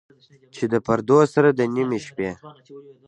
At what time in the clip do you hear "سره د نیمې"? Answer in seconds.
1.33-1.99